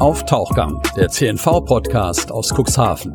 auf 0.00 0.24
Tauchgang, 0.24 0.80
der 0.96 1.08
CNV-Podcast 1.10 2.32
aus 2.32 2.54
Cuxhaven. 2.54 3.14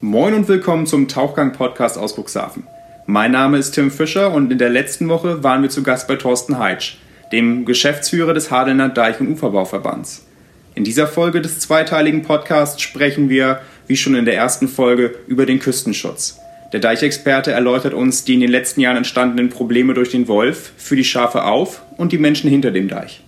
Moin 0.00 0.32
und 0.32 0.48
willkommen 0.48 0.86
zum 0.86 1.08
Tauchgang-Podcast 1.08 1.98
aus 1.98 2.16
Cuxhaven. 2.16 2.66
Mein 3.04 3.32
Name 3.32 3.58
ist 3.58 3.72
Tim 3.72 3.90
Fischer 3.90 4.32
und 4.32 4.50
in 4.50 4.56
der 4.56 4.70
letzten 4.70 5.10
Woche 5.10 5.44
waren 5.44 5.60
wir 5.60 5.68
zu 5.68 5.82
Gast 5.82 6.08
bei 6.08 6.16
Thorsten 6.16 6.58
Heitsch, 6.58 6.96
dem 7.32 7.66
Geschäftsführer 7.66 8.32
des 8.32 8.50
Hadelner 8.50 8.88
Deich- 8.88 9.20
und 9.20 9.28
Uferbauverbands. 9.28 10.24
In 10.74 10.84
dieser 10.84 11.06
Folge 11.06 11.42
des 11.42 11.60
zweiteiligen 11.60 12.22
Podcasts 12.22 12.80
sprechen 12.80 13.28
wir, 13.28 13.60
wie 13.86 13.98
schon 13.98 14.14
in 14.14 14.24
der 14.24 14.36
ersten 14.36 14.68
Folge, 14.68 15.14
über 15.26 15.44
den 15.44 15.58
Küstenschutz. 15.58 16.38
Der 16.72 16.80
Deichexperte 16.80 17.52
erläutert 17.52 17.92
uns 17.92 18.24
die 18.24 18.34
in 18.34 18.40
den 18.40 18.50
letzten 18.50 18.80
Jahren 18.80 18.96
entstandenen 18.96 19.50
Probleme 19.50 19.92
durch 19.92 20.12
den 20.12 20.28
Wolf, 20.28 20.72
für 20.78 20.96
die 20.96 21.04
Schafe 21.04 21.44
auf 21.44 21.82
und 21.98 22.12
die 22.12 22.18
Menschen 22.18 22.48
hinter 22.48 22.70
dem 22.70 22.88
Deich. 22.88 23.22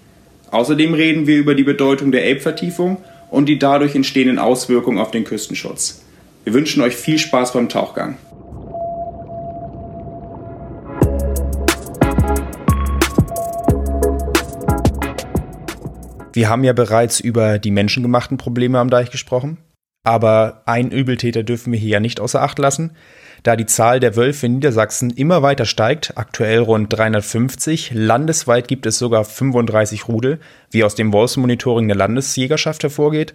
Außerdem 0.50 0.94
reden 0.94 1.26
wir 1.26 1.36
über 1.36 1.54
die 1.54 1.64
Bedeutung 1.64 2.10
der 2.10 2.24
Elbvertiefung 2.24 2.98
und 3.30 3.46
die 3.46 3.58
dadurch 3.58 3.94
entstehenden 3.94 4.38
Auswirkungen 4.38 4.98
auf 4.98 5.10
den 5.10 5.24
Küstenschutz. 5.24 6.02
Wir 6.44 6.54
wünschen 6.54 6.82
euch 6.82 6.96
viel 6.96 7.18
Spaß 7.18 7.52
beim 7.52 7.68
Tauchgang. 7.68 8.16
Wir 16.32 16.48
haben 16.48 16.64
ja 16.64 16.72
bereits 16.72 17.20
über 17.20 17.58
die 17.58 17.72
menschengemachten 17.72 18.38
Probleme 18.38 18.78
am 18.78 18.90
Deich 18.90 19.10
gesprochen. 19.10 19.58
Aber 20.04 20.62
ein 20.66 20.90
Übeltäter 20.90 21.42
dürfen 21.42 21.72
wir 21.72 21.78
hier 21.78 21.90
ja 21.90 22.00
nicht 22.00 22.20
außer 22.20 22.42
Acht 22.42 22.58
lassen, 22.58 22.92
da 23.42 23.56
die 23.56 23.66
Zahl 23.66 24.00
der 24.00 24.16
Wölfe 24.16 24.46
in 24.46 24.54
Niedersachsen 24.54 25.10
immer 25.10 25.42
weiter 25.42 25.64
steigt, 25.64 26.16
aktuell 26.16 26.60
rund 26.60 26.92
350, 26.92 27.92
landesweit 27.94 28.68
gibt 28.68 28.86
es 28.86 28.98
sogar 28.98 29.24
35 29.24 30.08
Rudel, 30.08 30.40
wie 30.70 30.82
aus 30.84 30.94
dem 30.94 31.12
Wolfsmonitoring 31.12 31.86
der 31.86 31.96
Landesjägerschaft 31.96 32.82
hervorgeht. 32.82 33.34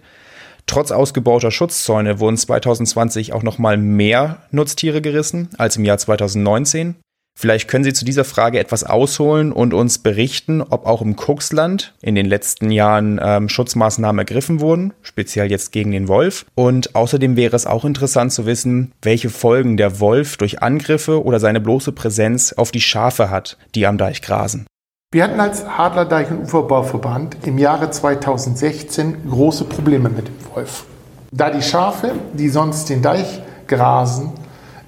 Trotz 0.66 0.90
ausgebauter 0.90 1.50
Schutzzäune 1.50 2.20
wurden 2.20 2.36
2020 2.36 3.32
auch 3.32 3.42
noch 3.42 3.58
mal 3.58 3.76
mehr 3.76 4.42
Nutztiere 4.50 5.02
gerissen 5.02 5.50
als 5.58 5.76
im 5.76 5.84
Jahr 5.84 5.98
2019. 5.98 6.96
Vielleicht 7.36 7.68
können 7.68 7.84
Sie 7.84 7.92
zu 7.92 8.04
dieser 8.04 8.24
Frage 8.24 8.60
etwas 8.60 8.84
ausholen 8.84 9.52
und 9.52 9.74
uns 9.74 9.98
berichten, 9.98 10.62
ob 10.62 10.86
auch 10.86 11.02
im 11.02 11.16
Kuxland 11.16 11.92
in 12.00 12.14
den 12.14 12.26
letzten 12.26 12.70
Jahren 12.70 13.20
ähm, 13.22 13.48
Schutzmaßnahmen 13.48 14.20
ergriffen 14.20 14.60
wurden, 14.60 14.94
speziell 15.02 15.50
jetzt 15.50 15.72
gegen 15.72 15.90
den 15.90 16.06
Wolf. 16.06 16.46
Und 16.54 16.94
außerdem 16.94 17.36
wäre 17.36 17.56
es 17.56 17.66
auch 17.66 17.84
interessant 17.84 18.32
zu 18.32 18.46
wissen, 18.46 18.92
welche 19.02 19.30
Folgen 19.30 19.76
der 19.76 19.98
Wolf 19.98 20.36
durch 20.36 20.62
Angriffe 20.62 21.24
oder 21.24 21.40
seine 21.40 21.60
bloße 21.60 21.92
Präsenz 21.92 22.52
auf 22.52 22.70
die 22.70 22.80
Schafe 22.80 23.30
hat, 23.30 23.58
die 23.74 23.86
am 23.86 23.98
Deich 23.98 24.22
grasen. 24.22 24.66
Wir 25.12 25.24
hatten 25.24 25.40
als 25.40 25.66
Hadler 25.66 26.04
Deich- 26.06 26.30
und 26.30 26.42
Uferbauverband 26.42 27.36
im 27.44 27.58
Jahre 27.58 27.90
2016 27.90 29.28
große 29.28 29.64
Probleme 29.64 30.08
mit 30.08 30.28
dem 30.28 30.34
Wolf. 30.54 30.84
Da 31.32 31.50
die 31.50 31.62
Schafe, 31.62 32.12
die 32.32 32.48
sonst 32.48 32.88
den 32.90 33.02
Deich 33.02 33.40
grasen, 33.66 34.32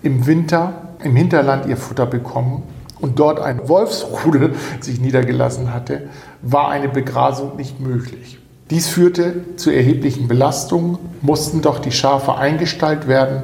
im 0.02 0.26
Winter 0.26 0.85
im 1.06 1.16
Hinterland 1.16 1.66
ihr 1.66 1.76
Futter 1.76 2.06
bekommen 2.06 2.62
und 3.00 3.18
dort 3.18 3.40
ein 3.40 3.68
Wolfsrudel 3.68 4.54
sich 4.80 5.00
niedergelassen 5.00 5.72
hatte, 5.72 6.08
war 6.42 6.68
eine 6.68 6.88
Begrasung 6.88 7.56
nicht 7.56 7.80
möglich. 7.80 8.38
Dies 8.70 8.88
führte 8.88 9.56
zu 9.56 9.70
erheblichen 9.70 10.26
Belastungen, 10.26 10.98
mussten 11.22 11.62
doch 11.62 11.78
die 11.78 11.92
Schafe 11.92 12.34
eingestallt 12.34 13.06
werden 13.06 13.42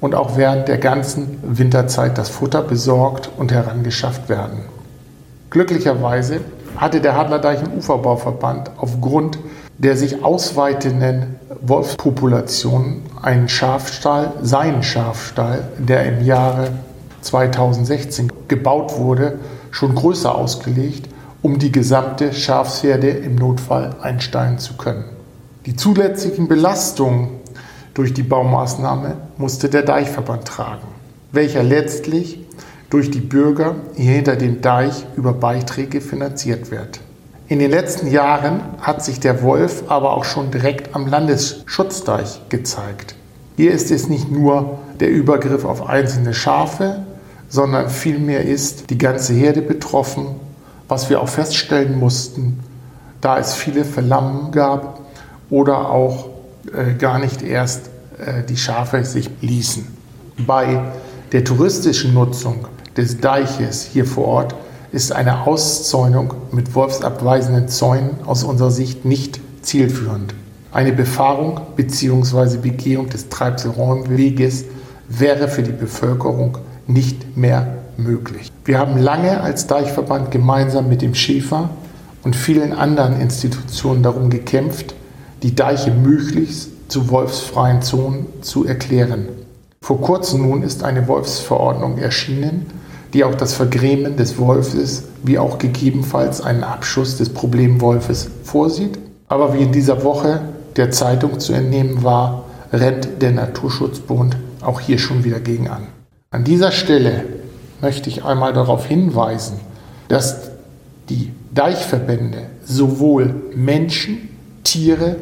und 0.00 0.14
auch 0.14 0.36
während 0.36 0.68
der 0.68 0.78
ganzen 0.78 1.38
Winterzeit 1.42 2.16
das 2.16 2.30
Futter 2.30 2.62
besorgt 2.62 3.30
und 3.36 3.52
herangeschafft 3.52 4.28
werden. 4.28 4.60
Glücklicherweise 5.50 6.40
hatte 6.76 7.00
der 7.00 7.16
Hadlerdeich- 7.16 7.62
und 7.62 7.76
Uferbauverband 7.76 8.70
aufgrund 8.78 9.38
der 9.78 9.96
sich 9.96 10.24
ausweitenden 10.24 11.36
Wolfspopulation 11.60 13.02
einen 13.20 13.48
Schafstall, 13.48 14.32
seinen 14.42 14.82
Schafstall, 14.82 15.68
der 15.78 16.06
im 16.06 16.24
Jahre 16.24 16.68
2016 17.26 18.32
gebaut 18.48 18.98
wurde, 18.98 19.38
schon 19.70 19.94
größer 19.94 20.34
ausgelegt, 20.34 21.08
um 21.42 21.58
die 21.58 21.70
gesamte 21.70 22.32
Schafsherde 22.32 23.08
im 23.08 23.36
Notfall 23.36 23.94
einsteigen 24.00 24.58
zu 24.58 24.74
können. 24.74 25.04
Die 25.66 25.76
zusätzlichen 25.76 26.48
Belastungen 26.48 27.28
durch 27.94 28.14
die 28.14 28.22
Baumaßnahme 28.22 29.16
musste 29.36 29.68
der 29.68 29.82
Deichverband 29.82 30.44
tragen, 30.44 30.86
welcher 31.32 31.62
letztlich 31.62 32.40
durch 32.90 33.10
die 33.10 33.20
Bürger 33.20 33.76
hinter 33.94 34.36
dem 34.36 34.60
Deich 34.60 35.06
über 35.16 35.32
Beiträge 35.32 36.00
finanziert 36.00 36.70
wird. 36.70 37.00
In 37.48 37.58
den 37.58 37.70
letzten 37.70 38.08
Jahren 38.08 38.60
hat 38.80 39.04
sich 39.04 39.20
der 39.20 39.42
Wolf 39.42 39.84
aber 39.88 40.12
auch 40.14 40.24
schon 40.24 40.50
direkt 40.50 40.94
am 40.94 41.06
Landesschutzdeich 41.06 42.42
gezeigt. 42.48 43.14
Hier 43.56 43.70
ist 43.70 43.90
es 43.90 44.08
nicht 44.08 44.30
nur 44.30 44.78
der 45.00 45.10
Übergriff 45.10 45.64
auf 45.64 45.88
einzelne 45.88 46.34
Schafe, 46.34 47.05
sondern 47.48 47.90
vielmehr 47.90 48.44
ist 48.44 48.90
die 48.90 48.98
ganze 48.98 49.32
Herde 49.32 49.62
betroffen, 49.62 50.26
was 50.88 51.10
wir 51.10 51.20
auch 51.20 51.28
feststellen 51.28 51.98
mussten, 51.98 52.60
da 53.20 53.38
es 53.38 53.54
viele 53.54 53.84
Verlammen 53.84 54.52
gab 54.52 55.00
oder 55.50 55.90
auch 55.90 56.28
äh, 56.72 56.94
gar 56.94 57.18
nicht 57.18 57.42
erst 57.42 57.90
äh, 58.18 58.42
die 58.48 58.56
Schafe 58.56 59.04
sich 59.04 59.30
ließen. 59.40 59.86
Bei 60.46 60.84
der 61.32 61.44
touristischen 61.44 62.14
Nutzung 62.14 62.66
des 62.96 63.20
Deiches 63.20 63.84
hier 63.84 64.04
vor 64.04 64.26
Ort 64.26 64.54
ist 64.92 65.12
eine 65.12 65.46
Auszäunung 65.46 66.34
mit 66.52 66.74
wolfsabweisenden 66.74 67.68
Zäunen 67.68 68.10
aus 68.24 68.44
unserer 68.44 68.70
Sicht 68.70 69.04
nicht 69.04 69.40
zielführend. 69.62 70.34
Eine 70.72 70.92
Befahrung 70.92 71.60
bzw. 71.76 72.58
Begehung 72.58 73.08
des 73.08 73.28
Treibselräumweges 73.28 74.64
wäre 75.08 75.48
für 75.48 75.62
die 75.62 75.72
Bevölkerung 75.72 76.58
nicht 76.86 77.36
mehr 77.36 77.78
möglich. 77.96 78.50
Wir 78.64 78.78
haben 78.78 78.98
lange 78.98 79.40
als 79.40 79.66
Deichverband 79.66 80.30
gemeinsam 80.30 80.88
mit 80.88 81.02
dem 81.02 81.14
Schäfer 81.14 81.70
und 82.22 82.36
vielen 82.36 82.72
anderen 82.72 83.20
Institutionen 83.20 84.02
darum 84.02 84.30
gekämpft, 84.30 84.94
die 85.42 85.54
Deiche 85.54 85.90
möglichst 85.90 86.70
zu 86.88 87.10
wolfsfreien 87.10 87.82
Zonen 87.82 88.26
zu 88.42 88.64
erklären. 88.64 89.28
Vor 89.80 90.00
kurzem 90.00 90.42
nun 90.42 90.62
ist 90.62 90.82
eine 90.82 91.06
Wolfsverordnung 91.08 91.98
erschienen, 91.98 92.66
die 93.12 93.24
auch 93.24 93.34
das 93.34 93.54
Vergrämen 93.54 94.16
des 94.16 94.38
Wolfes 94.38 95.04
wie 95.22 95.38
auch 95.38 95.58
gegebenenfalls 95.58 96.40
einen 96.40 96.64
Abschuss 96.64 97.16
des 97.16 97.28
Problemwolfes 97.28 98.28
vorsieht. 98.42 98.98
Aber 99.28 99.54
wie 99.54 99.62
in 99.62 99.72
dieser 99.72 100.02
Woche 100.04 100.40
der 100.76 100.90
Zeitung 100.90 101.40
zu 101.40 101.52
entnehmen 101.52 102.02
war, 102.02 102.44
rennt 102.72 103.22
der 103.22 103.30
Naturschutzbund 103.32 104.36
auch 104.60 104.80
hier 104.80 104.98
schon 104.98 105.24
wieder 105.24 105.40
gegen 105.40 105.68
an. 105.68 105.86
An 106.36 106.44
dieser 106.44 106.70
Stelle 106.70 107.24
möchte 107.80 108.10
ich 108.10 108.22
einmal 108.22 108.52
darauf 108.52 108.84
hinweisen, 108.84 109.58
dass 110.08 110.50
die 111.08 111.32
Deichverbände 111.54 112.42
sowohl 112.62 113.34
Menschen, 113.54 114.28
Tiere 114.62 115.16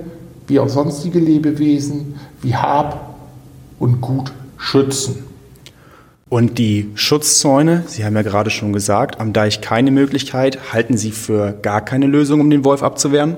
wie 0.49 0.59
auch 0.59 0.69
sonstige 0.69 1.21
Lebewesen 1.21 2.17
wie 2.43 2.57
Hab 2.57 3.15
und 3.79 4.01
Gut 4.01 4.33
schützen. 4.57 5.23
Und 6.31 6.59
die 6.59 6.91
Schutzzäune, 6.97 7.85
Sie 7.87 8.05
haben 8.05 8.17
ja 8.17 8.23
gerade 8.23 8.51
schon 8.51 8.73
gesagt, 8.73 9.21
am 9.21 9.33
Deich 9.33 9.61
keine 9.61 9.93
Möglichkeit. 9.93 10.73
Halten 10.73 10.97
Sie 10.97 11.13
für 11.13 11.53
gar 11.53 11.85
keine 11.85 12.07
Lösung, 12.07 12.41
um 12.41 12.51
den 12.51 12.65
Wolf 12.65 12.83
abzuwehren? 12.83 13.37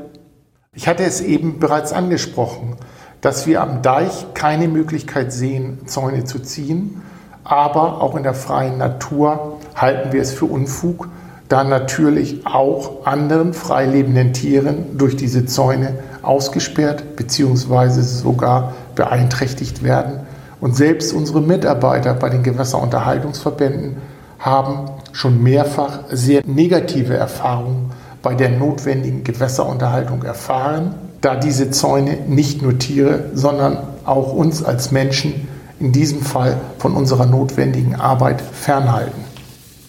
Ich 0.73 0.89
hatte 0.89 1.05
es 1.05 1.21
eben 1.21 1.59
bereits 1.59 1.93
angesprochen, 1.93 2.77
dass 3.21 3.47
wir 3.47 3.61
am 3.61 3.83
Deich 3.83 4.33
keine 4.33 4.67
Möglichkeit 4.67 5.31
sehen, 5.31 5.81
Zäune 5.85 6.25
zu 6.25 6.39
ziehen. 6.39 7.03
Aber 7.49 8.03
auch 8.03 8.17
in 8.17 8.25
der 8.25 8.35
freien 8.35 8.79
Natur 8.79 9.59
halten 9.77 10.13
wir 10.13 10.21
es 10.21 10.33
für 10.33 10.47
Unfug, 10.47 11.09
da 11.49 11.63
natürlich 11.63 12.45
auch 12.45 13.07
anderen 13.07 13.55
freilebenden 13.55 14.33
Tieren 14.33 14.99
durch 14.99 15.15
diese 15.15 15.47
Zäune 15.47 15.95
ausgesperrt 16.23 17.15
bzw. 17.15 18.01
sogar 18.01 18.73
beeinträchtigt 18.97 19.85
werden 19.85 20.27
und 20.61 20.75
selbst 20.75 21.13
unsere 21.13 21.41
Mitarbeiter 21.41 22.15
bei 22.15 22.31
den 22.31 22.43
Gewässerunterhaltungsverbänden 22.43 23.99
haben 24.41 24.91
schon 25.13 25.41
mehrfach 25.41 26.01
sehr 26.11 26.43
negative 26.45 27.15
Erfahrungen 27.15 27.93
bei 28.23 28.35
der 28.35 28.51
notwendigen 28.51 29.23
Gewässerunterhaltung 29.23 30.25
erfahren, 30.25 30.97
da 31.21 31.37
diese 31.37 31.71
Zäune 31.71 32.19
nicht 32.27 32.61
nur 32.61 32.79
Tiere, 32.79 33.27
sondern 33.35 33.79
auch 34.05 34.33
uns 34.33 34.65
als 34.65 34.91
Menschen 34.91 35.47
in 35.81 35.93
diesem 35.93 36.23
Fall 36.23 36.59
von 36.79 36.95
unserer 36.95 37.27
notwendigen 37.27 37.95
Arbeit 37.95 38.41
fernhalten. 38.41 39.25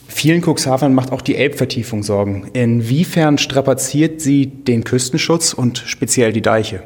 Vielen 0.07 0.41
Cuxhavern 0.41 0.93
macht 0.93 1.11
auch 1.11 1.21
die 1.21 1.35
Elbvertiefung 1.35 2.01
Sorgen. 2.01 2.47
Inwiefern 2.53 3.37
strapaziert 3.37 4.19
sie 4.19 4.47
den 4.47 4.83
Küstenschutz 4.83 5.53
und 5.53 5.77
speziell 5.77 6.33
die 6.33 6.41
Deiche? 6.41 6.81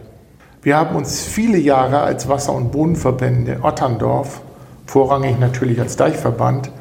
Wir 0.64 0.76
haben 0.76 0.96
uns 0.96 1.24
viele 1.24 1.58
Jahre 1.58 2.02
als 2.02 2.28
Wasser- 2.28 2.54
und 2.54 2.72
Bodenverbände 2.72 3.60
Otterndorf, 3.64 4.42
vorrangig 4.86 5.40
natürlich 5.40 5.80
als 5.80 5.96
Deichverband, 5.96 6.72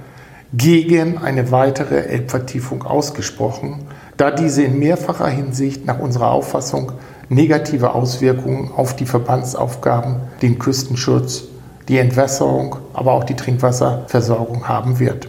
gegen 0.52 1.18
eine 1.18 1.52
weitere 1.52 2.00
Elbvertiefung 2.00 2.82
ausgesprochen, 2.82 3.84
da 4.16 4.30
diese 4.30 4.64
in 4.64 4.78
mehrfacher 4.78 5.28
Hinsicht 5.28 5.86
nach 5.86 6.00
unserer 6.00 6.32
Auffassung 6.32 6.92
negative 7.28 7.94
Auswirkungen 7.94 8.72
auf 8.74 8.96
die 8.96 9.06
Verbandsaufgaben, 9.06 10.16
den 10.42 10.58
Küstenschutz, 10.58 11.44
die 11.90 11.98
Entwässerung, 11.98 12.76
aber 12.92 13.12
auch 13.12 13.24
die 13.24 13.34
Trinkwasserversorgung 13.34 14.68
haben 14.68 15.00
wird. 15.00 15.28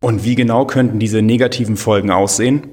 Und 0.00 0.22
wie 0.22 0.34
genau 0.34 0.66
könnten 0.66 0.98
diese 0.98 1.22
negativen 1.22 1.78
Folgen 1.78 2.10
aussehen? 2.10 2.68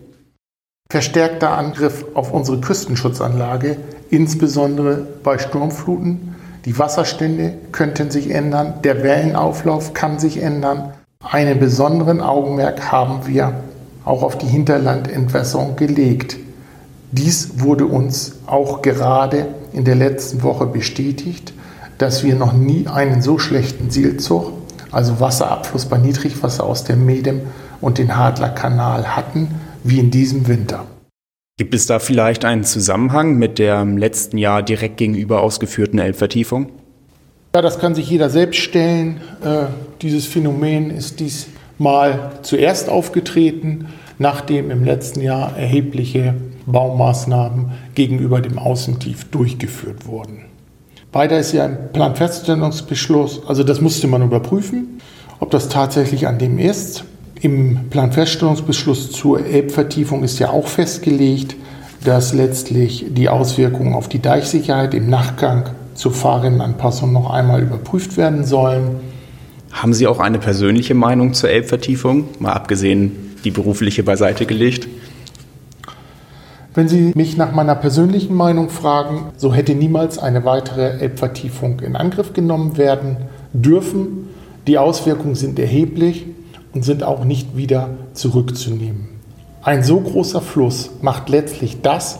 Verstärkter 0.91 1.57
Angriff 1.57 2.05
auf 2.13 2.31
unsere 2.31 2.59
Küstenschutzanlage, 2.59 3.77
insbesondere 4.09 5.07
bei 5.23 5.37
Sturmfluten. 5.37 6.35
Die 6.65 6.77
Wasserstände 6.77 7.53
könnten 7.71 8.11
sich 8.11 8.29
ändern, 8.31 8.75
der 8.83 9.01
Wellenauflauf 9.01 9.93
kann 9.93 10.19
sich 10.19 10.41
ändern. 10.41 10.93
Einen 11.23 11.57
besonderen 11.57 12.19
Augenmerk 12.19 12.91
haben 12.91 13.25
wir 13.27 13.63
auch 14.03 14.23
auf 14.23 14.37
die 14.37 14.45
Hinterlandentwässerung 14.45 15.77
gelegt. 15.77 16.37
Dies 17.11 17.61
wurde 17.61 17.85
uns 17.85 18.39
auch 18.45 18.81
gerade 18.81 19.47
in 19.71 19.85
der 19.85 19.95
letzten 19.95 20.43
Woche 20.43 20.65
bestätigt, 20.65 21.53
dass 21.97 22.23
wir 22.23 22.35
noch 22.35 22.53
nie 22.53 22.87
einen 22.87 23.21
so 23.21 23.37
schlechten 23.37 23.89
Seelzug, 23.89 24.51
also 24.91 25.19
Wasserabfluss 25.19 25.85
bei 25.85 25.97
Niedrigwasser 25.97 26.63
aus 26.63 26.83
dem 26.83 27.05
Medem 27.05 27.41
und 27.81 27.97
den 27.97 28.17
Hadlerkanal 28.17 29.15
hatten, 29.15 29.49
wie 29.83 29.99
in 29.99 30.11
diesem 30.11 30.47
Winter. 30.47 30.85
Gibt 31.57 31.73
es 31.73 31.85
da 31.85 31.99
vielleicht 31.99 32.43
einen 32.43 32.65
Zusammenhang 32.65 33.35
mit 33.35 33.59
der 33.59 33.81
im 33.81 33.97
letzten 33.97 34.37
Jahr 34.37 34.61
direkt 34.61 34.97
gegenüber 34.97 35.41
ausgeführten 35.41 35.99
Elbvertiefung? 35.99 36.69
Ja, 37.55 37.61
das 37.61 37.79
kann 37.79 37.95
sich 37.95 38.09
jeder 38.09 38.29
selbst 38.29 38.59
stellen. 38.59 39.21
Äh, 39.41 39.67
dieses 40.01 40.25
Phänomen 40.25 40.89
ist 40.89 41.21
diesmal 41.21 42.33
zuerst 42.41 42.89
aufgetreten, 42.89 43.87
nachdem 44.17 44.69
im 44.69 44.83
letzten 44.83 45.21
Jahr 45.21 45.57
erhebliche 45.57 46.35
Baumaßnahmen 46.65 47.71
gegenüber 47.93 48.41
dem 48.41 48.59
Außentief 48.59 49.25
durchgeführt 49.25 50.05
wurden. 50.05 50.45
Weiter 51.15 51.39
ist 51.39 51.53
ja 51.53 51.63
ein 51.63 51.77
Planfeststellungsbeschluss, 51.93 53.43
also 53.47 53.63
das 53.63 53.79
musste 53.79 54.05
man 54.05 54.21
überprüfen, 54.21 54.99
ob 55.39 55.49
das 55.49 55.69
tatsächlich 55.69 56.27
an 56.27 56.39
dem 56.39 56.59
ist. 56.59 57.05
Im 57.39 57.89
Planfeststellungsbeschluss 57.89 59.11
zur 59.11 59.45
Elbvertiefung 59.45 60.25
ist 60.25 60.39
ja 60.39 60.49
auch 60.49 60.67
festgelegt, 60.67 61.55
dass 62.03 62.33
letztlich 62.33 63.05
die 63.11 63.29
Auswirkungen 63.29 63.93
auf 63.93 64.09
die 64.09 64.21
Deichsicherheit 64.21 64.93
im 64.93 65.09
Nachgang 65.09 65.69
zur 65.93 66.11
Fahrrinnenanpassung 66.11 67.13
noch 67.13 67.29
einmal 67.29 67.61
überprüft 67.61 68.17
werden 68.17 68.43
sollen. 68.43 68.97
Haben 69.71 69.93
Sie 69.93 70.07
auch 70.07 70.19
eine 70.19 70.39
persönliche 70.39 70.95
Meinung 70.95 71.33
zur 71.33 71.49
Elbvertiefung, 71.49 72.25
mal 72.39 72.51
abgesehen 72.51 73.37
die 73.45 73.51
berufliche 73.51 74.03
beiseite 74.03 74.45
gelegt? 74.45 74.89
Wenn 76.75 76.89
Sie 76.89 77.13
mich 77.15 77.37
nach 77.37 77.53
meiner 77.53 77.75
persönlichen 77.75 78.35
Meinung 78.35 78.69
fragen, 78.69 79.31
so 79.37 79.53
hätte 79.53 79.73
niemals 79.73 80.19
eine 80.19 80.43
weitere 80.43 80.99
Elbvertiefung 80.99 81.79
in 81.79 81.95
Angriff 81.95 82.33
genommen 82.33 82.75
werden 82.75 83.15
dürfen. 83.53 84.27
Die 84.67 84.77
Auswirkungen 84.77 85.35
sind 85.35 85.57
erheblich 85.57 86.25
und 86.73 86.83
sind 86.83 87.01
auch 87.03 87.23
nicht 87.23 87.55
wieder 87.55 87.91
zurückzunehmen. 88.13 89.07
Ein 89.63 89.83
so 89.83 90.01
großer 90.01 90.41
Fluss 90.41 90.91
macht 91.01 91.29
letztlich 91.29 91.81
das, 91.81 92.19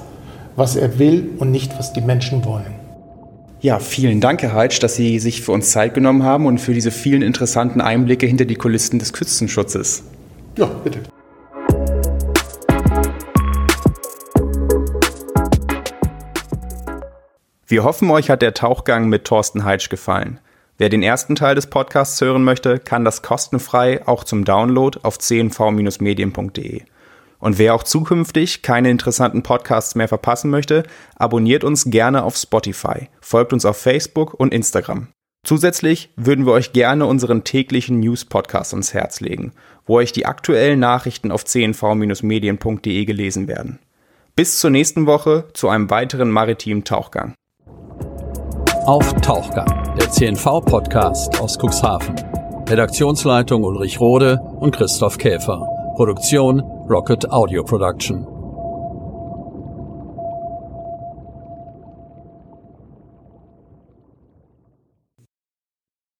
was 0.55 0.77
er 0.77 0.99
will 0.99 1.31
und 1.37 1.51
nicht, 1.51 1.77
was 1.77 1.91
die 1.91 2.01
Menschen 2.01 2.45
wollen. 2.45 2.75
Ja, 3.59 3.79
vielen 3.79 4.21
Dank, 4.21 4.41
Herr 4.41 4.53
Heitsch, 4.53 4.81
dass 4.81 4.95
Sie 4.95 5.19
sich 5.19 5.41
für 5.41 5.51
uns 5.51 5.71
Zeit 5.71 5.93
genommen 5.93 6.23
haben 6.23 6.45
und 6.45 6.59
für 6.59 6.73
diese 6.73 6.91
vielen 6.91 7.23
interessanten 7.23 7.81
Einblicke 7.81 8.25
hinter 8.25 8.45
die 8.45 8.55
Kulissen 8.55 8.99
des 8.99 9.11
Küstenschutzes. 9.11 10.03
Ja, 10.57 10.67
bitte. 10.81 10.99
Wir 17.67 17.83
hoffen, 17.83 18.11
euch 18.11 18.29
hat 18.29 18.43
der 18.43 18.53
Tauchgang 18.53 19.09
mit 19.09 19.25
Thorsten 19.25 19.63
Heitsch 19.63 19.89
gefallen. 19.89 20.39
Wer 20.77 20.89
den 20.89 21.01
ersten 21.01 21.33
Teil 21.33 21.55
des 21.55 21.65
Podcasts 21.65 22.21
hören 22.21 22.43
möchte, 22.43 22.77
kann 22.77 23.03
das 23.03 23.23
kostenfrei 23.23 24.07
auch 24.07 24.23
zum 24.23 24.45
Download 24.45 24.99
auf 25.01 25.17
cnv-medien.de. 25.17 26.83
Und 27.39 27.57
wer 27.57 27.73
auch 27.73 27.81
zukünftig 27.81 28.61
keine 28.61 28.91
interessanten 28.91 29.41
Podcasts 29.41 29.95
mehr 29.95 30.07
verpassen 30.07 30.51
möchte, 30.51 30.83
abonniert 31.15 31.63
uns 31.63 31.85
gerne 31.85 32.23
auf 32.23 32.37
Spotify, 32.37 33.09
folgt 33.19 33.51
uns 33.51 33.65
auf 33.65 33.77
Facebook 33.77 34.35
und 34.35 34.53
Instagram. 34.53 35.07
Zusätzlich 35.43 36.13
würden 36.15 36.45
wir 36.45 36.53
euch 36.53 36.71
gerne 36.71 37.07
unseren 37.07 37.43
täglichen 37.43 37.99
News-Podcast 37.99 38.73
ans 38.73 38.93
Herz 38.93 39.21
legen, 39.21 39.53
wo 39.87 39.95
euch 39.95 40.11
die 40.11 40.27
aktuellen 40.27 40.79
Nachrichten 40.79 41.31
auf 41.31 41.45
cnv-medien.de 41.45 43.05
gelesen 43.05 43.47
werden. 43.47 43.79
Bis 44.35 44.59
zur 44.59 44.69
nächsten 44.69 45.07
Woche 45.07 45.45
zu 45.53 45.67
einem 45.67 45.89
weiteren 45.89 46.29
maritimen 46.29 46.83
Tauchgang 46.83 47.33
auf 48.85 49.13
Tauchgang, 49.21 49.95
der 49.97 50.09
CNV-Podcast 50.11 51.39
aus 51.41 51.57
Cuxhaven. 51.57 52.15
Redaktionsleitung 52.69 53.63
Ulrich 53.63 53.99
Rode 53.99 54.39
und 54.59 54.75
Christoph 54.75 55.17
Käfer. 55.17 55.65
Produktion 55.95 56.59
Rocket 56.87 57.31
Audio 57.31 57.63
Production. 57.63 58.34